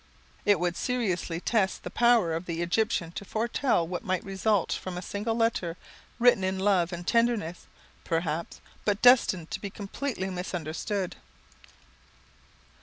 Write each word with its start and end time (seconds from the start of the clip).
It 0.45 0.59
would 0.59 0.75
seriously 0.75 1.39
test 1.39 1.83
the 1.83 1.91
power 1.91 2.33
of 2.33 2.47
the 2.47 2.63
Egyptian 2.63 3.11
to 3.11 3.23
foretell 3.23 3.87
what 3.87 4.03
might 4.03 4.23
result 4.23 4.71
from 4.73 4.97
a 4.97 4.99
single 5.03 5.35
letter, 5.35 5.77
written 6.17 6.43
in 6.43 6.57
all 6.57 6.65
love 6.65 6.91
and 6.91 7.05
tenderness, 7.05 7.67
perhaps, 8.03 8.61
but 8.83 9.03
destined 9.03 9.51
to 9.51 9.61
be 9.61 9.69
completely 9.69 10.31
misunderstood. 10.31 11.17